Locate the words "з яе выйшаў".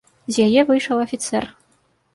0.37-1.05